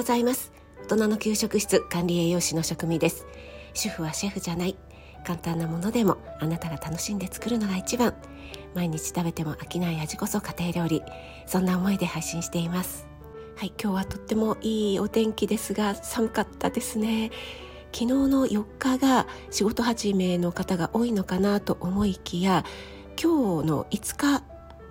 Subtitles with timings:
[0.00, 0.50] ございます。
[0.84, 3.26] 大人の給食室管理栄養士の職味です。
[3.74, 4.74] 主婦はシェフじゃない。
[5.26, 8.14] 簡単なものでもあなたが楽しんで作るのが一番。
[8.74, 11.02] 毎日食べても飽きない味こそ家庭料理。
[11.44, 13.06] そんな思いで配信しています。
[13.58, 17.30] はい今日はとってもいいお天気ですが寒かったですね。
[17.92, 22.64] 昨日の4日が仕事始めの方が多いのかなと思いきや
[23.22, 24.42] 今日の5日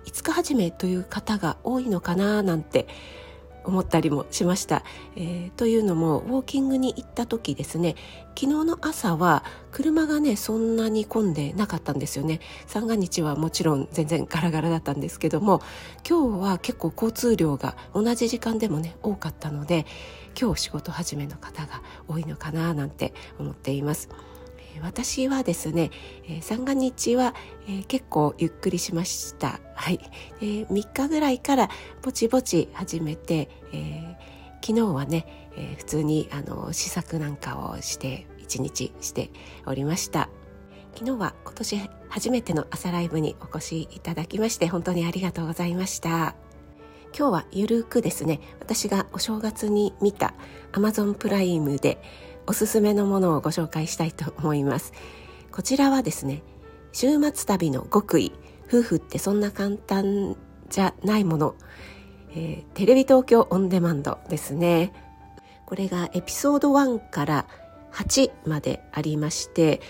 [0.04, 2.86] 5日始めという方が多いのかななんて
[3.64, 4.82] 思ったりもしました、
[5.16, 7.96] えー、というのもウォーキングに行った時ですね
[8.38, 15.60] 昨日の朝は車がねそんなに混んでなかったんですよね三が日はもちろん全然ガラガラだったんですけども
[16.08, 19.86] 今日は結構交通量が同じ時間でもね多かったので
[20.40, 24.08] 今日仕事始めの方が多いのかななんて思っています。
[24.82, 25.90] 私はですね、
[26.40, 27.34] 三が日は、
[27.88, 29.60] 結構ゆっくりしました。
[29.74, 30.00] はい。
[30.40, 31.68] え、3日ぐらいから
[32.02, 39.30] ぼちぼち始めて、えー、昨日はね、えー、普通にあの試作なんかをして一日して
[39.66, 40.28] おりました。
[40.94, 46.34] 昨日は今年初めての朝ライブにお越しいただきまして本当にありがとうございました。
[47.16, 50.34] 今日はゆるくですね、私がお正月に見た
[50.72, 52.00] Amazon プライムで
[52.50, 54.92] おすすめのものをご紹介したいと思います。
[55.52, 56.42] こちらはですね
[56.90, 58.32] 週末旅の極意
[58.66, 60.36] 夫婦ってそんな簡単
[60.68, 61.54] じゃないもの、
[62.34, 64.92] えー、テレビ東京オンデマンドですね。
[65.64, 67.46] これがエピソード1から
[67.92, 69.80] 8までありまして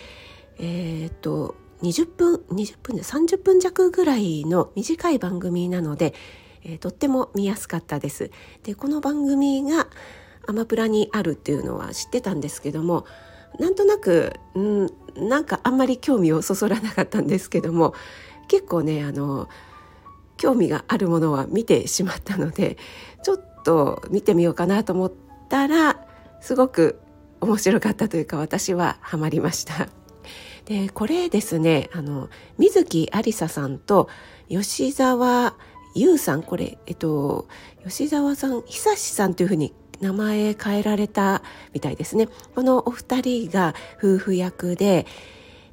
[0.58, 6.12] えっ、と20分20分で30分弱ぐらいの短い番組なので、
[6.62, 8.30] えー、とっても見やすかったです。
[8.64, 9.86] でこの番組が
[10.50, 13.06] アマプラにあるっていうのは知ってたんですけども
[13.58, 17.94] なんとなく、うん、なんかあんまり興味をそそらなかったんですけども
[18.48, 19.48] 結構ねあの
[20.36, 22.78] 興味があるものは見てしまったので
[23.22, 25.12] ちょっと見てみようかなと思っ
[25.48, 26.04] たら
[26.40, 27.00] すごく
[27.40, 29.88] 面白かったというか私はハマりました。
[30.64, 32.28] でこれですねあの
[32.58, 34.08] 水木ありささんと
[34.48, 35.54] 吉沢
[35.94, 37.48] 優さんこれえっと
[37.84, 42.28] 吉沢さん久志さんというふうに名前変えられたみたいですね。
[42.54, 45.06] このお二人が夫婦役で、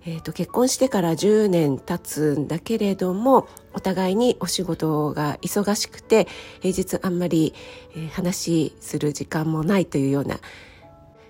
[0.05, 6.27] えーと、結婚してから10年経つんだけれどもお互いにお仕事が忙しくて
[6.61, 7.53] 平日あんまり、
[7.95, 10.39] え、話する時間もないというような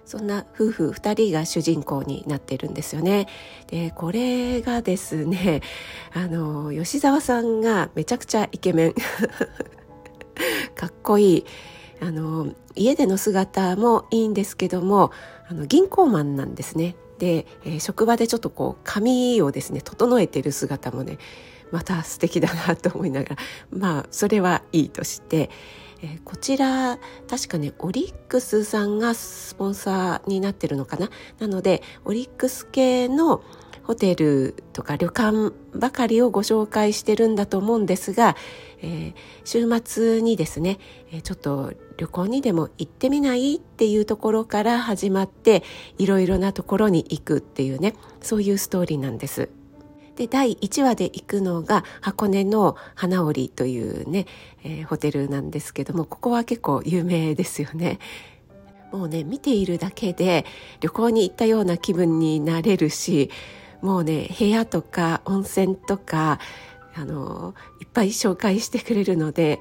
[0.07, 3.27] そんな夫婦2人が主人公になってるんですよね。
[3.67, 5.61] でこれがですね
[6.15, 8.93] あの吉沢さんがめちゃくちゃイケメン
[10.75, 11.45] かっこいい。
[11.99, 15.11] あの家での姿もいいんですけども
[15.49, 16.95] あの銀行マンなんですね。
[17.19, 21.17] で、えー、職場でちょっとこう髪をですね整えてる姿もね
[21.71, 23.37] また素敵だなと思いながら
[23.71, 25.49] まあそれはいいとして、
[26.01, 31.09] えー、こちら確かねオリックスさんがスポンサーになってるのかな？
[31.39, 33.41] なのでオリックス系の
[33.83, 38.35] ホテルとか旅館ばかりをご紹介してるんだと思うんですが、
[38.81, 39.15] えー、
[39.45, 40.77] 週末にですね、
[41.23, 43.55] ちょっと旅行にでも行ってみない？
[43.55, 45.63] っていうところから始まって
[45.97, 49.49] いろいろなところに行くっていうねそういうストーリーなんです。
[50.15, 54.25] で第1話で行くのが箱根の花織というね、
[54.63, 57.99] えー、ホテルなんですけどもここは結構有名ですよね。
[58.91, 60.45] もうね見ているだけで
[60.79, 63.29] 旅行に行ったような気分になれるし
[63.81, 66.39] もうね部屋とか温泉とか
[66.95, 69.59] あのいっぱい紹介してくれるので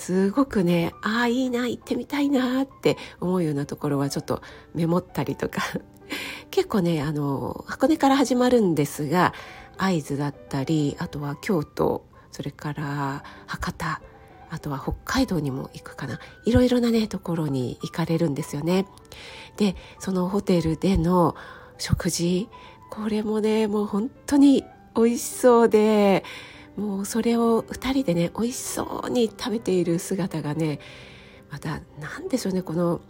[0.00, 4.40] すごくねああいいな行ってみたいなって思うようなところはちょっと
[4.74, 5.60] メモったりとか
[6.50, 9.34] 結構ねあの箱根から始まるんですが
[9.76, 14.00] 会津だったりあとは京都それから博多
[14.48, 18.86] あとは北海道にも行くかないろいろなねところに行かれるんですよね。
[19.58, 21.36] でそのホテルでの
[21.76, 22.48] 食事
[22.88, 24.64] これもねもう本当に
[24.96, 26.24] 美味しそうで
[26.76, 30.78] もうそれを2人でね美味しそうに食べている姿がね
[31.50, 33.00] また何でしょうねこの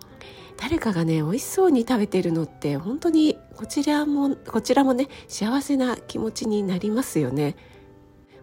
[0.56, 7.56] 誰かがね美味しそうに食べているのって本当にこちらもこちらもね幸せな気持ちになりますよね。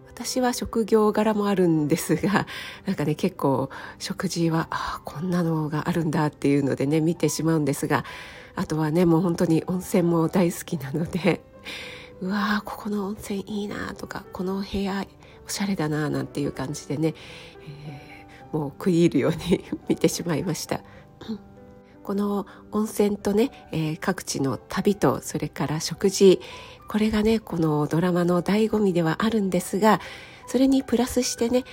[0.08, 2.48] 私は職業柄もあるんですが
[2.86, 8.04] なんかね結構食事はあこんなのがあるんだっていうのでね見てしまうんですが
[8.56, 11.40] あとはねもう本当に温泉も大好きなので
[12.20, 15.04] うわーここの温泉いいなとかこの部屋
[15.46, 17.14] おしゃれだななんていう感じでね、
[17.86, 20.80] えー、もう食い入るように 見てしまいました。
[22.02, 26.40] この温泉とね、えー、各地の旅とそれから食事
[26.88, 30.00] これがねこのドラマの醍醐味ではあるんですが
[30.46, 31.64] それにプラスしてね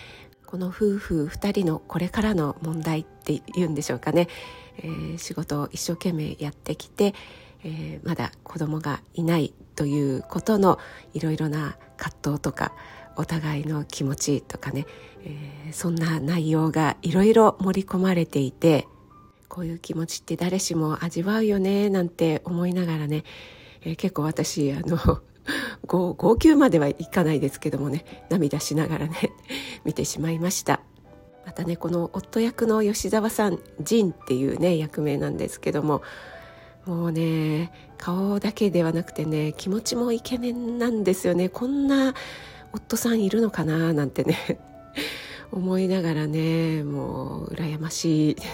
[0.46, 4.28] この夫婦2人のこれからの問題っていうんでしょうかね、
[4.80, 7.14] えー、仕事を一生懸命やってきて、
[7.66, 10.78] えー、まだ子供がいないということの
[11.14, 12.72] いろいろな葛藤とか
[13.18, 14.86] お互いの気持ちとかね、
[15.24, 18.88] えー、そんな内容がいろいろ盛り込まれていて
[19.50, 23.24] こういう気持ちって誰しも味わうよねなんて思いながらね、
[23.82, 25.22] えー、結構私あの
[25.88, 29.32] 号泣まではいかないですけどもね涙しながらね
[29.86, 30.82] 見てしまいました。
[31.46, 36.02] またねこの夫役の吉沢さん仁っていうね役名なんですけども
[36.86, 41.50] もうね顔だけではなくてね気持ちもイケメンなんですよね。
[41.50, 42.14] こんな
[42.74, 44.60] 夫さんいるのかななんてね
[45.52, 48.36] 思いながらねもう羨ましい。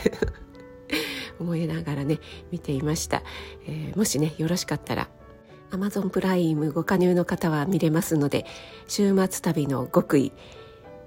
[1.40, 2.20] 思いながらね
[2.52, 3.24] 見ていました、
[3.66, 5.10] えー、もしねよろしかったら
[5.72, 8.46] Amazon プライムご加入の方は見れますので
[8.88, 10.32] 週末旅の極意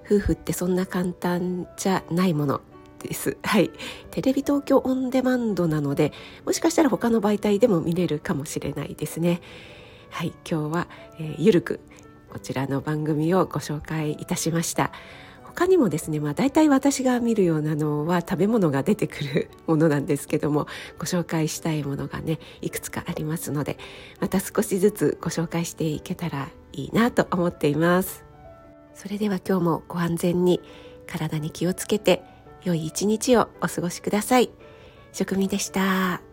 [0.05, 2.61] 夫婦ってそんな簡単じゃないもの
[3.07, 3.37] です。
[3.43, 3.71] はい。
[4.11, 6.11] テレビ東京オンデマンドなので、
[6.45, 9.41] もしかしたら他の媒体でも見れるかもしれないですね。
[10.09, 10.33] はい。
[10.49, 10.87] 今日は、
[11.19, 11.79] えー、ゆるく
[12.29, 14.91] こちらの番組をご紹介いたしました。
[15.43, 20.67] 他にもですね、まあ大体私が見るようなのは食べ物が出てくるものなんですけども、
[20.99, 23.77] ご紹介したいものがね、いくつかありますので、
[24.19, 28.25] また少しずつご紹介していけたらいいなと思っています。
[28.93, 30.59] それでは今日もご安全に
[31.07, 32.21] 体に気をつけて
[32.65, 34.51] 良い一日をお過ごしください。
[35.13, 36.24] 職味でした。